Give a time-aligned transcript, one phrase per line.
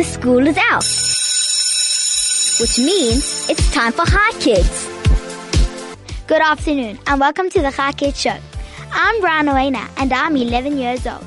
[0.00, 0.88] the school is out.
[2.58, 4.88] Which means it's time for Chai Kids.
[6.26, 8.38] Good afternoon and welcome to the Chai Kids Show.
[8.92, 11.26] I'm Brian Owena and I'm 11 years old.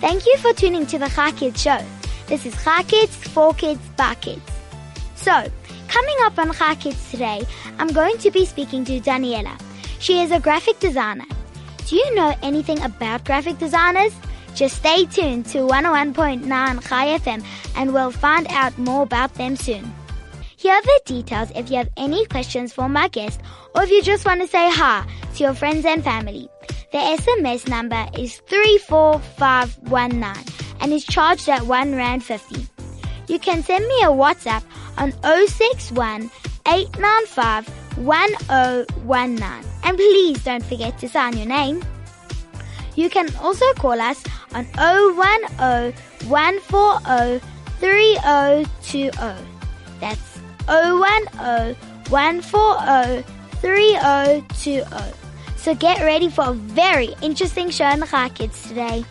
[0.00, 1.80] Thank you for tuning to the Chai Kids Show.
[2.28, 4.48] This is Chai Kids, for kids, by kids.
[5.16, 5.32] So,
[5.88, 7.44] coming up on Chai Kids today,
[7.80, 9.60] I'm going to be speaking to Daniela.
[9.98, 11.26] She is a graphic designer.
[11.88, 14.14] Do you know anything about graphic designers?
[14.54, 16.46] Just stay tuned to 101.9
[16.88, 17.44] Chai FM
[17.76, 19.92] and we'll find out more about them soon.
[20.56, 23.40] Here are the details if you have any questions for my guest
[23.74, 25.04] or if you just want to say hi
[25.34, 26.48] to your friends and family.
[26.92, 32.68] The SMS number is 34519 and is charged at 1 Rand 50.
[33.26, 34.62] You can send me a WhatsApp
[34.96, 35.12] on
[35.48, 36.30] 061
[36.66, 37.68] 895
[37.98, 39.42] 1019
[39.82, 41.82] and please don't forget to sign your name.
[42.96, 44.22] You can also call us
[44.54, 45.94] on 010
[46.28, 47.40] 140
[47.80, 49.10] 3020.
[50.00, 51.76] That's 010
[52.08, 53.22] 140
[53.60, 54.84] 3020.
[55.56, 59.04] So get ready for a very interesting show in the Chai Kids today.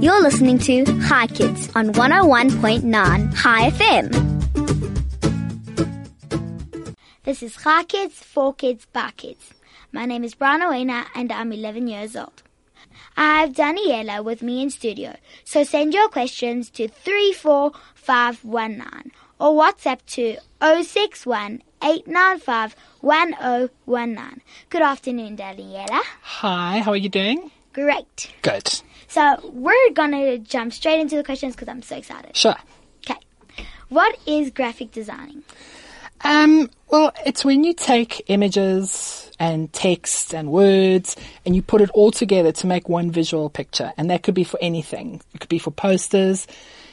[0.00, 4.30] You're listening to Chai Kids on 101.9 Chai FM.
[7.24, 9.52] This is Chai Kids, for kids, by kids.
[9.92, 12.42] My name is Brian Owena and I'm 11 years old.
[13.16, 19.98] I have Daniela with me in studio, so send your questions to 34519 or WhatsApp
[20.06, 24.40] to 061 895 1019.
[24.68, 26.02] Good afternoon, Daniela.
[26.22, 27.50] Hi, how are you doing?
[27.72, 28.32] Great.
[28.42, 28.80] Good.
[29.08, 32.36] So we're gonna jump straight into the questions because I'm so excited.
[32.36, 32.56] Sure.
[33.04, 33.18] Okay.
[33.88, 35.42] What is graphic designing?
[36.22, 41.90] Um, well, it's when you take images and text and words and you put it
[41.90, 43.92] all together to make one visual picture.
[43.96, 45.22] And that could be for anything.
[45.34, 46.46] It could be for posters.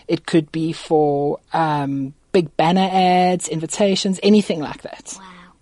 [0.08, 5.16] It could be for um, big banner ads, invitations, anything like that.
[5.20, 5.54] Wow.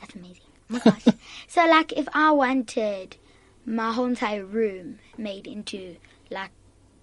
[0.00, 0.42] That's amazing.
[0.70, 1.04] Oh my gosh.
[1.48, 3.16] so like if I wanted
[3.66, 5.96] my whole entire room made into
[6.30, 6.50] like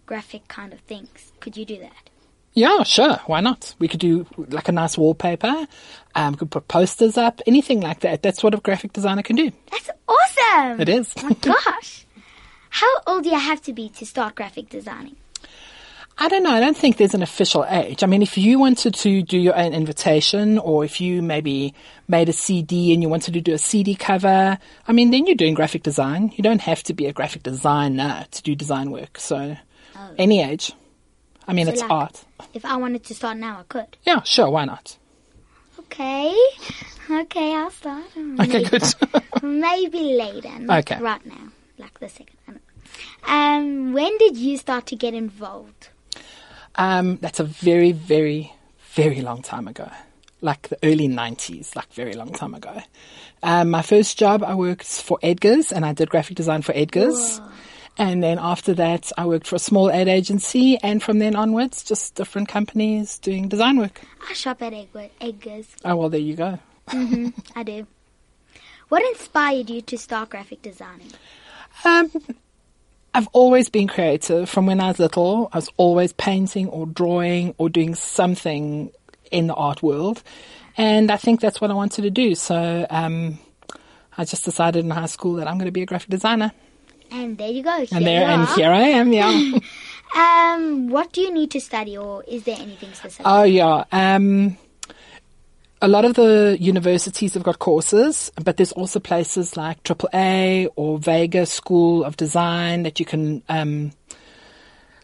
[0.08, 2.10] graphic kind of things, could you do that?
[2.56, 3.20] Yeah, sure.
[3.26, 3.76] Why not?
[3.80, 5.68] We could do like a nice wallpaper.
[6.16, 8.24] Um, we could put posters up, anything like that.
[8.24, 9.52] That's what a graphic designer can do.
[9.70, 10.80] That's awesome.
[10.80, 11.14] It is.
[11.18, 12.06] Oh my gosh.
[12.70, 15.18] How old do you have to be to start graphic designing?
[16.18, 16.52] I don't know.
[16.52, 18.02] I don't think there's an official age.
[18.02, 21.74] I mean, if you wanted to do your own invitation or if you maybe
[22.08, 25.36] made a CD and you wanted to do a CD cover, I mean, then you're
[25.36, 26.32] doing graphic design.
[26.38, 29.20] You don't have to be a graphic designer to do design work.
[29.20, 29.58] So
[30.18, 30.72] any age.
[31.48, 32.24] I mean, So, it's like, art.
[32.54, 33.98] If I wanted to start now, I could.
[34.06, 34.50] Yeah, sure.
[34.50, 34.98] Why not?
[35.80, 36.36] Okay.
[37.10, 38.04] Okay, I'll start.
[38.16, 38.84] Okay, Maybe- good.
[39.44, 40.50] Maybe later.
[40.80, 41.00] Okay.
[41.00, 41.52] right now.
[41.78, 42.60] Like the second.
[43.28, 45.90] Um, when did you start to get involved?
[46.76, 48.54] Um, that's a very, very,
[48.94, 49.90] very long time ago.
[50.42, 52.82] Like the early 90s, like very long time ago.
[53.44, 57.42] Um, my first job, I worked for Edgar's and I did graphic design for Edgar's.
[57.98, 60.78] And then after that, I worked for a small ad agency.
[60.84, 64.02] And from then onwards, just different companies doing design work.
[64.30, 65.68] I shop at Egg- Edgar's.
[65.86, 66.60] Oh, well, there you go.
[66.88, 67.88] I do.
[68.90, 71.12] What inspired you to start graphic designing?
[71.84, 72.12] Um,
[73.14, 74.50] I've always been creative.
[74.50, 78.92] From when I was little, I was always painting or drawing or doing something
[79.32, 80.22] in the art world.
[80.78, 82.36] And I think that's what I wanted to do.
[82.36, 83.40] So um,
[84.18, 86.52] I just decided in high school that I'm going to be a graphic designer.
[87.16, 87.78] And there you go.
[87.78, 89.14] Here And there, and here I am.
[89.14, 89.60] Yeah.
[90.16, 93.26] Um, what do you need to study, or is there anything specific?
[93.26, 93.84] oh yeah.
[93.92, 94.58] Um,
[95.82, 101.00] a lot of the universities have got courses, but there's also places like AAA or
[101.00, 103.92] Vega School of Design that you can um,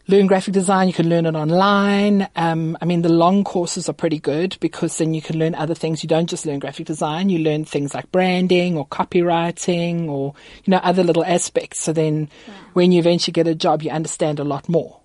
[0.07, 0.87] learn graphic design.
[0.87, 2.27] You can learn it online.
[2.35, 5.75] Um, I mean, the long courses are pretty good because then you can learn other
[5.75, 6.03] things.
[6.03, 7.29] You don't just learn graphic design.
[7.29, 11.81] You learn things like branding or copywriting or, you know, other little aspects.
[11.81, 12.29] So then
[12.73, 14.99] when you eventually get a job, you understand a lot more.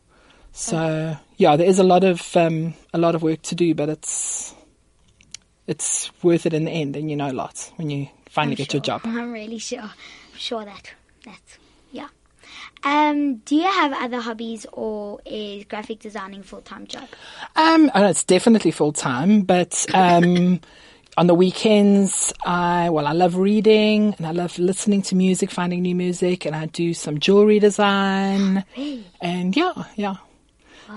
[0.52, 3.88] So yeah, there is a lot of, um, a lot of work to do, but
[3.88, 4.54] it's,
[5.66, 8.72] it's worth it in the end and you know lots when you finally I'm get
[8.72, 9.02] your job.
[9.04, 9.80] I'm really sure.
[9.80, 9.92] I'm
[10.36, 10.92] sure that
[11.24, 11.58] that's
[11.92, 12.08] yeah.
[12.82, 17.08] Um, do you have other hobbies, or is graphic designing full time job?
[17.56, 20.60] Um, I it's definitely full time, but um,
[21.16, 25.82] on the weekends, I well, I love reading and I love listening to music, finding
[25.82, 28.64] new music, and I do some jewelry design,
[29.20, 30.16] and yeah, yeah.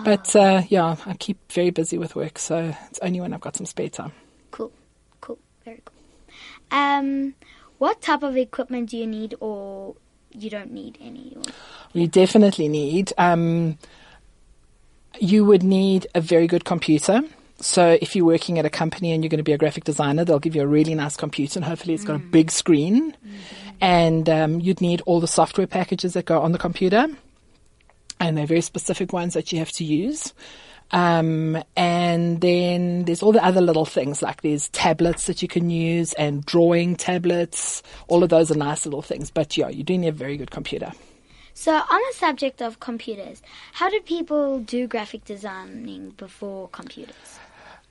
[0.03, 3.55] But uh, yeah, I keep very busy with work, so it's only when I've got
[3.55, 4.11] some spare time.
[4.51, 4.71] Cool,
[5.21, 5.95] cool, very cool.
[6.71, 7.33] Um,
[7.79, 9.95] what type of equipment do you need, or
[10.31, 11.33] you don't need any?
[11.35, 11.43] Or,
[11.93, 13.13] We definitely need.
[13.17, 13.77] Um,
[15.19, 17.21] you would need a very good computer.
[17.61, 20.23] So if you're working at a company and you're going to be a graphic designer,
[20.23, 23.15] they'll give you a really nice computer and hopefully it's got a big screen.
[23.81, 27.07] And um, you'd need all the software packages that go on the computer.
[28.19, 30.33] And they're very specific ones that you have to use.
[30.91, 35.69] Um, and then there's all the other little things like there's tablets that you can
[35.69, 37.83] use and drawing tablets.
[38.07, 39.29] All of those are nice little things.
[39.29, 40.91] But yeah, you do need a very good computer.
[41.53, 43.41] So, on the subject of computers,
[43.73, 47.39] how did people do graphic designing before computers?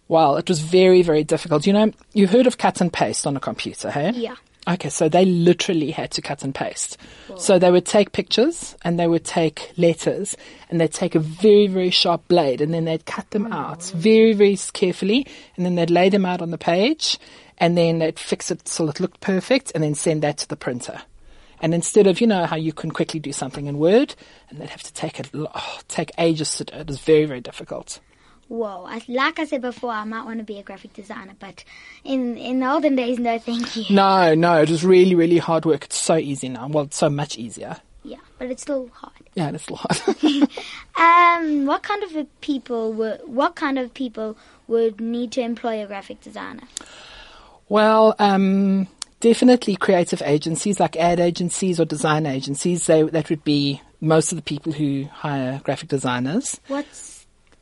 [0.09, 1.67] Well, it was very, very difficult.
[1.67, 4.13] You know, you heard of cut and paste on a computer, hey?
[4.13, 4.37] Yeah.
[4.69, 6.99] Okay, so they literally had to cut and paste.
[7.39, 10.37] So they would take pictures and they would take letters
[10.69, 13.57] and they'd take a very, very sharp blade and then they'd cut them oh.
[13.57, 15.27] out very, very carefully
[15.57, 17.19] and then they'd lay them out on the page
[17.57, 20.57] and then they'd fix it so it looked perfect and then send that to the
[20.57, 21.01] printer.
[21.61, 24.15] And instead of, you know, how you can quickly do something in Word
[24.51, 26.81] and they'd have to take it, oh, take ages to do it.
[26.81, 28.01] It was very, very difficult.
[28.49, 31.65] Whoa, I, like I said before, I might want to be a graphic designer, but
[32.03, 33.95] in in the olden days, no, thank you.
[33.95, 35.85] No, no, it was really, really hard work.
[35.85, 36.67] It's so easy now.
[36.69, 37.77] Well, it's so much easier.
[38.05, 39.13] Yeah, but it's still hard.
[39.35, 40.01] Yeah, it's still hard.
[40.99, 44.37] Um, what kind of a people would what kind of people
[44.67, 46.65] would need to employ a graphic designer?
[47.69, 48.89] well, um,
[49.21, 52.87] definitely creative agencies like ad agencies or design agencies.
[52.87, 56.61] They, that would be most of the people who hire graphic designers.
[56.69, 57.18] What's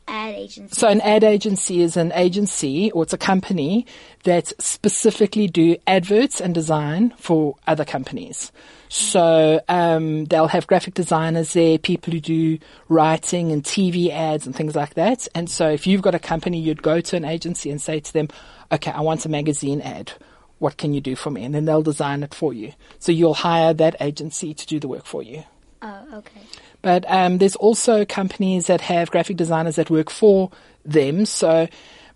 [0.07, 0.75] ad agency?
[0.75, 3.85] So an ad agency is an agency or it's a company
[4.23, 8.51] that specifically do adverts and design for other companies.
[8.89, 14.55] So um, they'll have graphic designers there, people who do writing and TV ads and
[14.55, 15.27] things like that.
[15.35, 18.13] And so if you've got a company, you'd go to an agency and say to
[18.13, 18.29] them,
[18.71, 20.13] "Okay, I want a magazine ad.
[20.59, 22.73] What can you do for me?" And then they'll design it for you.
[22.99, 25.43] So you'll hire that agency to do the work for you.
[25.87, 26.41] Oh, okay.
[26.81, 30.51] But um, there's also companies that have graphic designers that work for
[30.85, 31.25] them.
[31.25, 31.67] So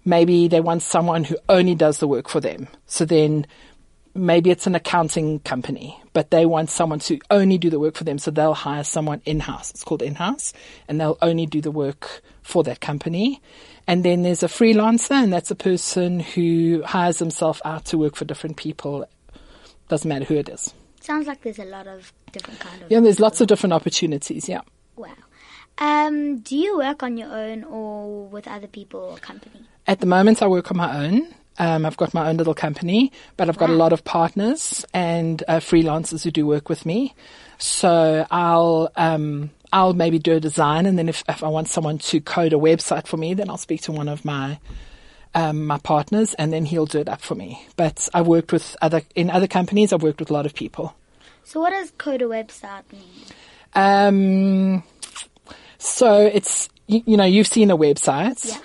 [0.05, 2.67] maybe they want someone who only does the work for them.
[2.85, 3.45] So then
[4.13, 8.03] maybe it's an accounting company, but they want someone to only do the work for
[8.03, 8.17] them.
[8.17, 9.71] So they'll hire someone in-house.
[9.71, 10.53] It's called in-house
[10.87, 13.41] and they'll only do the work for that company.
[13.87, 18.15] And then there's a freelancer and that's a person who hires himself out to work
[18.15, 19.07] for different people.
[19.87, 20.73] Doesn't matter who it is.
[21.01, 22.91] Sounds like there's a lot of different kind of.
[22.91, 24.47] Yeah, there's lots of different opportunities.
[24.47, 24.61] Yeah.
[24.95, 25.09] Wow.
[25.77, 29.65] Um, do you work on your own or with other people or company?
[29.87, 31.33] At the moment, I work on my own.
[31.57, 35.43] Um, I've got my own little company, but I've got a lot of partners and
[35.47, 37.13] uh, freelancers who do work with me.
[37.57, 41.97] So I'll um, I'll maybe do a design, and then if, if I want someone
[41.97, 44.59] to code a website for me, then I'll speak to one of my
[45.33, 47.65] um, my partners, and then he'll do it up for me.
[47.75, 49.93] But I've worked with other in other companies.
[49.93, 50.95] I've worked with a lot of people.
[51.43, 53.03] So, what does code a website mean?
[53.73, 54.83] Um,
[55.77, 58.47] so it's you, you know you've seen a website.
[58.47, 58.59] Yeah.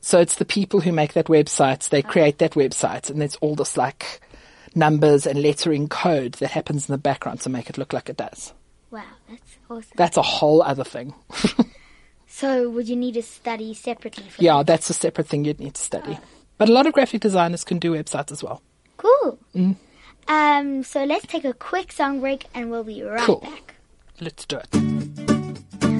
[0.00, 1.88] So it's the people who make that website.
[1.88, 4.20] They create that website, and it's all this like
[4.74, 8.16] numbers and lettering code that happens in the background to make it look like it
[8.16, 8.52] does.
[8.90, 9.92] Wow, that's awesome.
[9.96, 11.14] That's a whole other thing.
[12.38, 15.74] So, would you need to study separately for yeah, that's a separate thing you'd need
[15.74, 16.16] to study.
[16.56, 18.62] But a lot of graphic designers can do websites as well.
[18.96, 19.40] Cool.
[20.28, 23.40] Um, so let's take a quick song break and we'll be right Cool.
[23.40, 23.74] back.
[24.20, 24.68] Let's do it.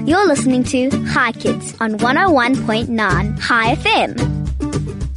[0.08, 5.08] You're listening to Chai Kids on 101.9 Chai FM.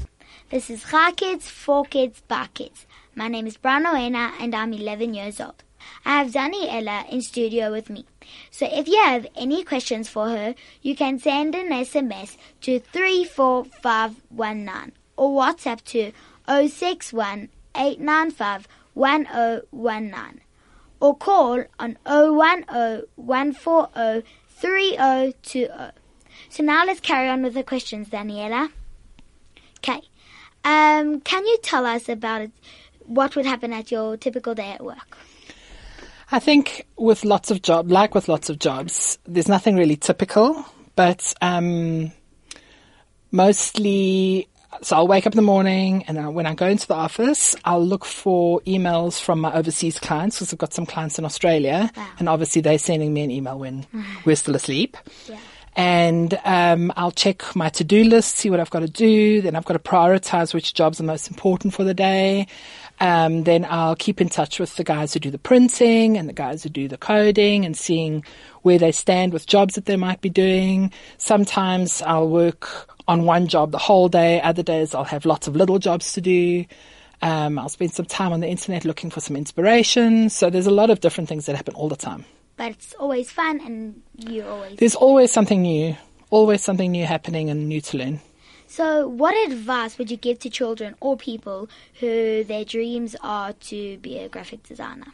[0.50, 2.88] This is Chai Kids, for kids, by kids.
[3.14, 5.64] My name is Brian Owena and I'm 11 years old.
[6.06, 8.06] I have Daniela in studio with me.
[8.50, 14.94] So if you have any questions for her, you can send an SMS to 34519
[15.18, 16.12] or WhatsApp to
[16.48, 20.42] 061 895 1019
[21.00, 22.66] or call on 010
[23.16, 25.92] 140 3020.
[26.50, 28.72] So now let's carry on with the questions, Daniela.
[29.78, 30.02] Okay.
[30.64, 32.50] Um, can you tell us about
[33.06, 35.18] what would happen at your typical day at work?
[36.32, 40.66] I think with lots of job, like with lots of jobs, there's nothing really typical,
[40.96, 42.12] but um,
[43.32, 44.48] mostly.
[44.84, 47.56] So I'll wake up in the morning, and then when I go into the office,
[47.66, 51.92] I'll look for emails from my overseas clients because I've got some clients in Australia,
[51.96, 52.08] Wow.
[52.20, 53.86] and obviously they're sending me an email when
[54.26, 54.96] we're still asleep.
[55.28, 55.38] Yeah.
[55.76, 59.42] And um, I'll check my to-do list, see what I've got to do.
[59.42, 62.48] Then I've got to prioritize which jobs are most important for the day.
[63.02, 66.34] Um, then I'll keep in touch with the guys who do the printing and the
[66.34, 68.24] guys who do the coding and seeing
[68.62, 70.94] where they stand with jobs that they might be doing.
[71.18, 74.40] Sometimes I'll work on one job the whole day.
[74.40, 76.66] Other days I'll have lots of little jobs to do.
[77.24, 80.30] Um, I'll spend some time on the internet looking for some inspiration.
[80.30, 82.26] So there's a lot of different things that happen all the time.
[82.56, 84.78] But it's always fun and you always.
[84.78, 85.98] There's always something new,
[86.30, 88.20] always something new happening and new to learn.
[88.72, 91.68] So, what advice would you give to children or people
[92.00, 95.08] who their dreams are to be a graphic designer?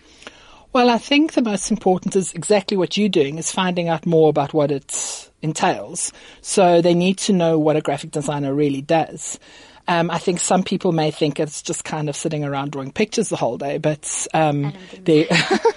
[0.74, 4.30] Well, I think the most important is exactly what you're doing is finding out more
[4.30, 6.14] about what it entails.
[6.42, 9.40] So they need to know what a graphic designer really does.
[9.88, 13.29] Um, I think some people may think it's just kind of sitting around drawing pictures
[13.29, 15.27] the whole day, but um, there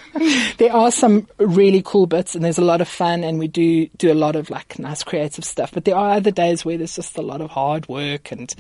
[0.59, 3.87] there are some really cool bits, and there's a lot of fun, and we do
[3.99, 5.71] do a lot of like nice creative stuff.
[5.73, 8.53] But there are other days where there's just a lot of hard work, and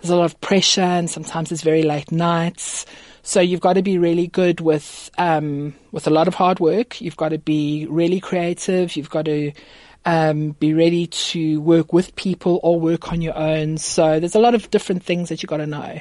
[0.00, 2.86] there's a lot of pressure, and sometimes it's very late nights.
[3.22, 7.00] So you've got to be really good with um, with a lot of hard work.
[7.00, 8.96] You've got to be really creative.
[8.96, 9.52] You've got to
[10.06, 13.76] um, be ready to work with people or work on your own.
[13.76, 16.00] So there's a lot of different things that you got to know.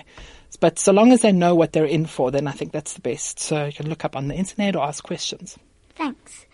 [0.59, 3.01] But so long as they know what they're in for, then I think that's the
[3.01, 3.39] best.
[3.39, 5.57] So you can look up on the internet or ask questions.
[5.95, 6.45] Thanks.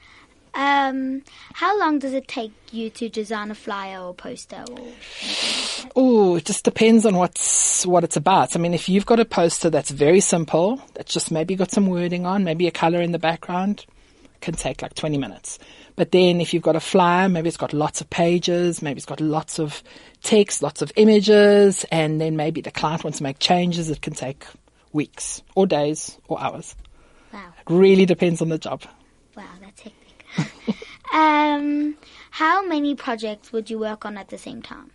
[0.54, 4.88] Um, how long does it take you to design a flyer or poster or
[5.96, 8.56] Oh, it just depends on what's what it's about.
[8.56, 11.88] I mean, if you've got a poster that's very simple, that's just maybe got some
[11.88, 13.86] wording on, maybe a color in the background,
[14.42, 15.58] can take like 20 minutes.
[15.96, 19.06] But then if you've got a flyer, maybe it's got lots of pages, maybe it's
[19.06, 19.84] got lots of
[20.24, 24.14] text, lots of images, and then maybe the client wants to make changes, it can
[24.14, 24.46] take
[24.94, 26.76] weeks or days or hours.
[27.34, 27.54] Wow.
[27.60, 28.84] It really depends on the job.
[29.36, 30.76] Wow, that's hectic.
[31.14, 31.98] um,
[32.32, 34.92] how many projects would you work on at the same time?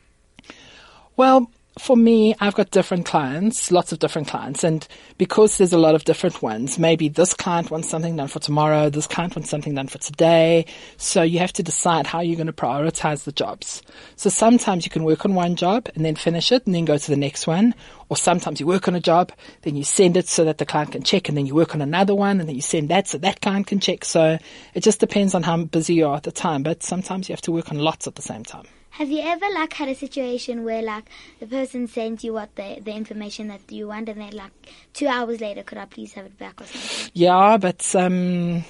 [1.17, 4.87] Well, for me, I've got different clients, lots of different clients, and
[5.19, 8.89] because there's a lot of different ones, maybe this client wants something done for tomorrow,
[8.89, 10.65] this client wants something done for today.
[10.97, 13.83] So you have to decide how you're going to prioritize the jobs.
[14.17, 16.97] So sometimes you can work on one job and then finish it and then go
[16.97, 17.75] to the next one.
[18.09, 20.93] Or sometimes you work on a job, then you send it so that the client
[20.93, 23.19] can check and then you work on another one and then you send that so
[23.19, 24.05] that client can check.
[24.05, 24.39] So
[24.75, 27.43] it just depends on how busy you are at the time, but sometimes you have
[27.43, 28.67] to work on lots at the same time.
[28.99, 31.05] Have you ever like had a situation where like
[31.39, 34.53] the person sends you what the the information that you want and then like
[34.95, 37.11] two hours later could I please have it back or something?
[37.13, 38.65] Yeah, but um,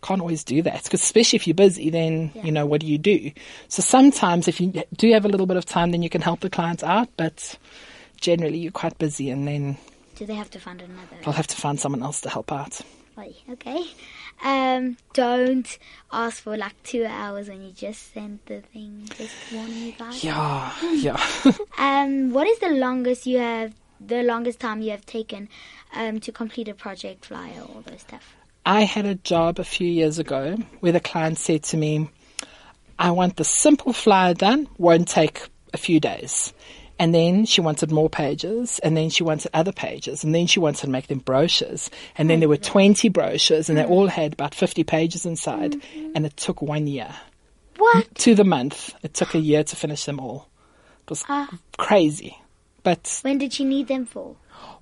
[0.00, 2.44] can't always do that because especially if you're busy, then Yeah.
[2.44, 3.32] you know what do you do?
[3.68, 6.40] So sometimes if you do have a little bit of time, then you can help
[6.40, 7.58] the clients out, but
[8.20, 9.76] generally you're quite busy, and then
[10.14, 11.16] Do they have to find another?
[11.26, 12.80] I'll have to find someone else to help out.
[13.16, 13.84] Oi, Okay.
[14.42, 15.78] Um, don't
[16.12, 19.08] ask for like two hours when you just sent the thing.
[19.16, 20.24] Just warning you guys.
[20.24, 21.24] Yeah, yeah.
[21.78, 23.72] Um, what is the longest you have?
[24.00, 25.48] The longest time you have taken
[25.94, 28.34] um, to complete a project, flyer, all those stuff.
[28.66, 32.08] I had a job a few years ago where the client said to me,
[32.98, 36.52] I want the simple flyer done, won't take a few days.
[36.98, 40.60] And then she wanted more pages, and then she wanted other pages, and then she
[40.60, 41.90] wanted to make them brochures.
[42.16, 45.74] And then there were 20 brochures, and they all had about 50 pages inside,
[46.14, 47.12] and it took one year.
[47.78, 48.14] What?
[48.16, 48.94] To the month.
[49.02, 50.48] It took a year to finish them all.
[51.02, 51.50] It was Ah.
[51.76, 52.38] crazy.
[52.84, 54.36] But When did she need them for?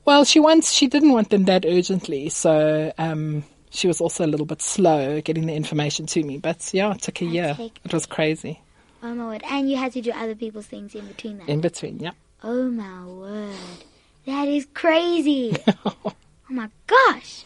[0.05, 4.29] well, she wants she didn't want them that urgently, so um, she was also a
[4.29, 6.37] little bit slow getting the information to me.
[6.37, 7.55] But yeah, it took a year.
[7.55, 7.81] hectic.
[7.85, 8.61] It was crazy.
[9.03, 9.43] Oh my word!
[9.51, 11.49] And you had to do other people's things in between that.
[11.49, 12.13] In between, yeah.
[12.45, 13.85] Oh my word!
[14.27, 15.57] That is crazy.
[15.85, 16.13] oh
[16.49, 17.45] my gosh!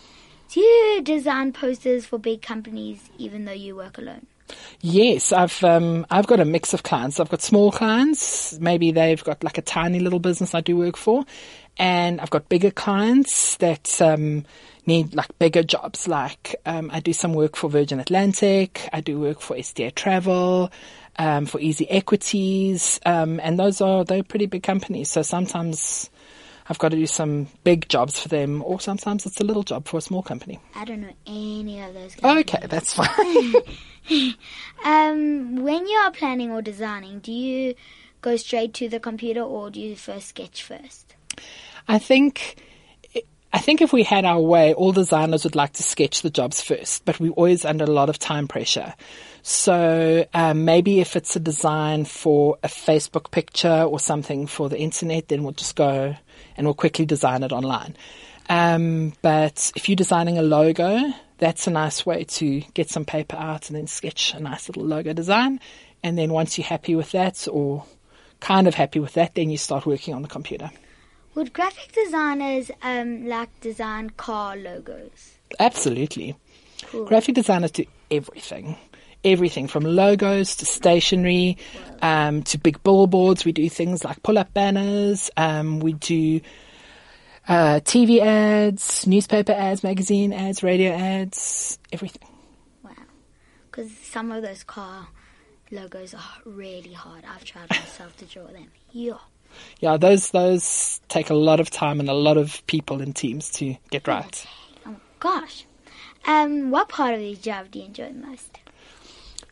[0.50, 4.26] Do you design posters for big companies even though you work alone?
[4.80, 7.18] Yes, I've um, I've got a mix of clients.
[7.18, 8.58] I've got small clients.
[8.60, 11.24] Maybe they've got like a tiny little business I do work for,
[11.78, 14.44] and I've got bigger clients that um,
[14.86, 16.06] need like bigger jobs.
[16.06, 18.88] Like um, I do some work for Virgin Atlantic.
[18.92, 20.70] I do work for STA Travel.
[21.18, 25.10] Um, for Easy Equities, um, and those are they're pretty big companies.
[25.10, 26.10] So sometimes
[26.68, 29.88] I've got to do some big jobs for them, or sometimes it's a little job
[29.88, 30.60] for a small company.
[30.74, 32.16] I don't know any of those.
[32.16, 32.54] Companies.
[32.54, 33.54] Okay, that's fine.
[34.84, 37.74] Um, when you are planning or designing, do you
[38.20, 41.14] go straight to the computer or do you first sketch first?
[41.88, 42.62] I think
[43.52, 46.60] I think if we had our way, all designers would like to sketch the jobs
[46.60, 48.94] first, but we're always under a lot of time pressure.
[49.48, 54.76] So um, maybe if it's a design for a Facebook picture or something for the
[54.76, 56.16] internet, then we'll just go
[56.56, 57.96] and we'll quickly design it online.
[58.48, 63.36] Um, but if you're designing a logo, that's a nice way to get some paper
[63.36, 65.60] out and then sketch a nice little logo design.
[66.02, 67.84] And then once you're happy with that or
[68.40, 70.72] kind of happy with that, then you start working on the computer.
[71.36, 75.36] Would graphic designers um, like design car logos?
[75.60, 76.34] Absolutely.
[76.86, 77.04] Cool.
[77.04, 78.76] Graphic designers do everything.
[79.24, 81.58] Everything from logos to stationery
[82.02, 83.44] um, to big billboards.
[83.44, 85.30] We do things like pull up banners.
[85.36, 86.40] Um, we do
[87.48, 92.28] uh, TV ads, newspaper ads, magazine ads, radio ads, everything.
[92.82, 92.92] Wow.
[93.70, 95.08] Because some of those car
[95.70, 97.24] logos are really hard.
[97.24, 98.70] I've tried myself to draw them.
[98.92, 99.18] Yeah.
[99.80, 103.50] Yeah, those those take a lot of time and a lot of people and teams
[103.52, 104.46] to get right.
[104.84, 105.66] Oh my gosh.
[106.26, 108.58] Um, what part of your job do you enjoy the most?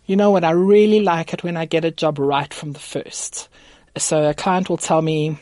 [0.06, 0.44] You know what?
[0.44, 3.48] I really like it when I get a job right from the first.
[3.96, 5.38] So a client will tell me,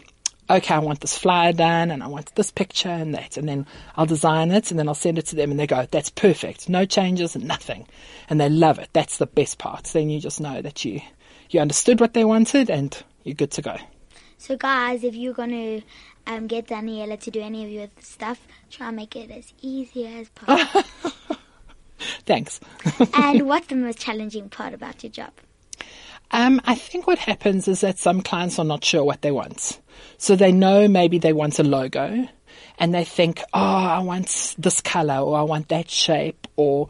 [0.49, 3.37] okay, I want this flyer done and I want this picture and that.
[3.37, 3.67] And then
[3.97, 6.69] I'll design it and then I'll send it to them and they go, that's perfect.
[6.69, 7.87] No changes nothing.
[8.29, 8.91] And they love it.
[8.93, 9.85] That's the best part.
[9.85, 11.01] Then you just know that you,
[11.51, 13.77] you understood what they wanted and you're good to go.
[14.39, 15.83] So, guys, if you're going to
[16.27, 20.07] um, get Daniela to do any of your stuff, try and make it as easy
[20.07, 20.83] as possible.
[22.27, 22.61] Thanks.
[23.15, 25.33] and what's the most challenging part about your job?
[26.31, 29.79] Um, I think what happens is that some clients are not sure what they want.
[30.17, 32.27] So they know maybe they want a logo
[32.79, 36.89] and they think, oh, I want this color or I want that shape or,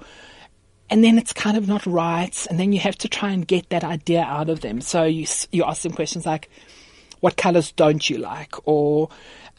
[0.88, 2.47] and then it's kind of not right.
[2.50, 4.81] And then you have to try and get that idea out of them.
[4.81, 6.49] So you, you ask them questions like,
[7.23, 8.57] what colors don't you like?
[8.67, 9.09] Or,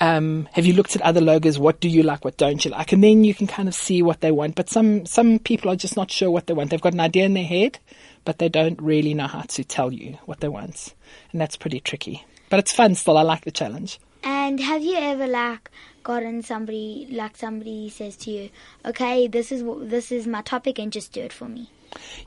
[0.01, 1.57] um, have you looked at other logos?
[1.57, 2.25] What do you like?
[2.25, 2.91] What don't you like?
[2.91, 4.55] And then you can kind of see what they want.
[4.55, 6.71] But some, some people are just not sure what they want.
[6.71, 7.79] They've got an idea in their head,
[8.25, 10.93] but they don't really know how to tell you what they want.
[11.31, 12.25] And that's pretty tricky.
[12.49, 13.17] But it's fun still.
[13.17, 13.97] I like the challenge.
[14.23, 15.69] And have you ever like
[16.03, 18.49] gotten somebody like somebody says to you,
[18.85, 21.69] "Okay, this is what this is my topic, and just do it for me."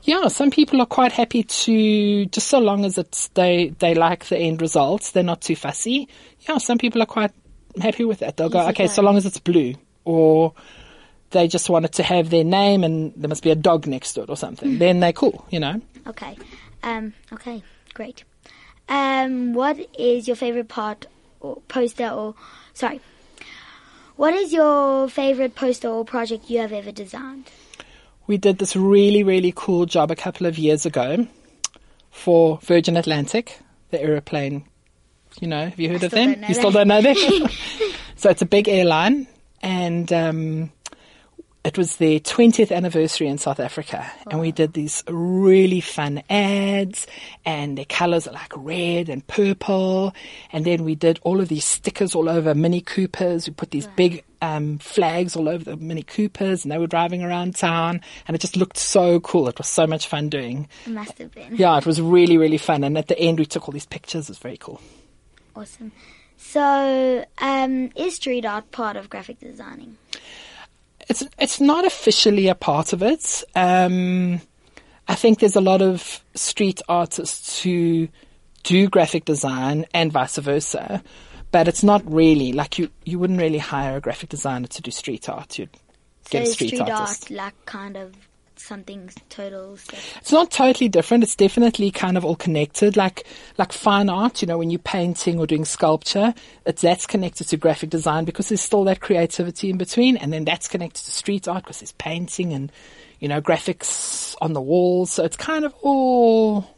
[0.03, 4.25] Yeah, some people are quite happy to just so long as it's they they like
[4.25, 5.11] the end results.
[5.11, 6.07] They're not too fussy.
[6.47, 7.31] Yeah, some people are quite
[7.81, 8.37] happy with that.
[8.37, 8.89] They'll go, okay, going.
[8.89, 9.75] so long as it's blue,
[10.05, 10.53] or
[11.31, 14.13] they just want it to have their name and there must be a dog next
[14.13, 14.77] to it or something.
[14.79, 15.81] then they're cool, you know.
[16.05, 16.37] Okay.
[16.83, 17.13] Um.
[17.33, 17.63] Okay.
[17.93, 18.23] Great.
[18.87, 19.53] Um.
[19.53, 21.07] What is your favorite part
[21.39, 22.35] or poster or
[22.73, 23.01] sorry?
[24.15, 27.51] What is your favorite poster or project you have ever designed?
[28.25, 31.27] We did this really, really cool job a couple of years ago
[32.09, 33.59] for Virgin Atlantic,
[33.91, 34.65] the aeroplane.
[35.39, 36.43] You know, have you heard of them?
[36.47, 37.15] you still don't know them?
[38.15, 39.27] so it's a big airline,
[39.61, 40.71] and um,
[41.67, 47.05] it was their 20th anniversary in South Africa, and we did these really fun ads,
[47.43, 50.15] and their colours are like red and purple,
[50.53, 53.49] and then we did all of these stickers all over Mini Coopers.
[53.49, 57.21] We put these big um, flags all over the Mini Coopers, and they were driving
[57.21, 57.99] around town,
[58.29, 59.49] and it just looked so cool.
[59.49, 60.69] It was so much fun doing.
[60.85, 63.45] It must have been Yeah, it was really, really fun, and at the end we
[63.45, 64.27] took all these pictures.
[64.27, 64.79] It was very cool.
[65.53, 65.91] awesome.
[66.37, 69.97] So, um, is street art part of graphic designing?
[71.07, 73.43] It's it's not officially a part of it.
[73.55, 74.41] Um,
[75.07, 78.09] I think there's a lot of street artists who
[78.63, 81.01] do graphic design and vice versa,
[81.51, 84.91] but it's not really like you you wouldn't really hire a graphic designer to do
[84.91, 85.57] street art.
[85.57, 85.69] You'd
[86.29, 87.23] get so a street, street artist.
[87.23, 88.13] art like kind of
[88.59, 89.77] something total.
[89.77, 91.23] step- It's not totally different.
[91.23, 92.97] It's definitely kind of all connected.
[92.97, 93.25] Like
[93.57, 96.33] like fine art, you know, when you're painting or doing sculpture,
[96.65, 100.45] it's that's connected to graphic design because there's still that creativity in between, and then
[100.45, 102.71] that's connected to street art because there's painting and
[103.19, 105.11] you know graphics on the walls.
[105.11, 106.75] So it's kind of all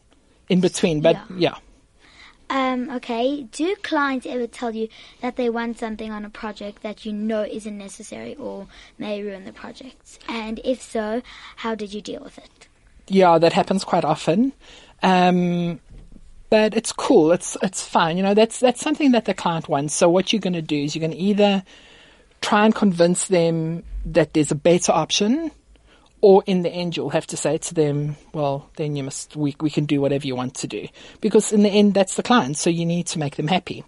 [0.50, 1.02] in between.
[1.02, 1.38] But Yeah.
[1.38, 1.56] yeah.
[2.50, 3.44] Um, okay.
[3.44, 4.90] Do clients ever tell you
[5.22, 9.46] that they want something on a project that you know isn't necessary or may ruin
[9.46, 10.20] the project?
[10.28, 11.22] And if so,
[11.58, 12.68] how did you deal with it?
[13.08, 14.54] Yeah, that happens quite often.
[15.04, 15.80] Um,
[16.50, 17.32] but it's cool.
[17.32, 18.18] It's it's fine.
[18.18, 19.94] You know, that's that's something that the client wants.
[19.94, 21.64] So what you're going to do is you're going to either
[22.42, 25.52] try and convince them that there's a better option,
[26.22, 29.56] or in the end you'll have to say to them, well, then you must we
[29.60, 30.88] we can do whatever you want to do
[31.22, 32.58] because in the end that's the client.
[32.58, 33.84] So you need to make them happy.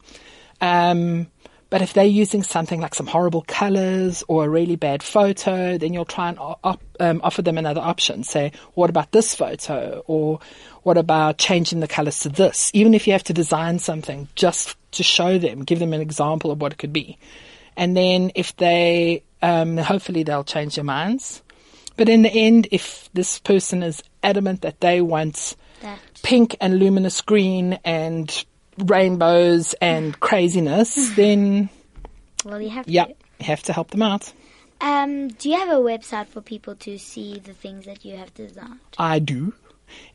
[0.60, 1.28] Um,
[1.72, 5.94] but if they're using something like some horrible colors or a really bad photo, then
[5.94, 8.24] you'll try and op- um, offer them another option.
[8.24, 10.04] Say, what about this photo?
[10.06, 10.42] Or
[10.84, 12.72] what about changing the colors to this?
[12.74, 16.52] Even if you have to design something just to show them, give them an example
[16.52, 17.18] of what it could be.
[17.78, 21.42] And then if they, um, hopefully they'll change their minds.
[21.98, 26.80] But in the end, if this person is adamant that they want That pink and
[26.80, 28.46] luminous green and
[28.78, 31.70] rainbows and craziness, then
[32.46, 33.14] well, you have yeah, to.
[33.40, 34.32] you have to help them out.
[34.80, 38.34] Um, do you have a website for people to see the things that you have
[38.34, 38.80] designed?
[38.98, 39.54] I do.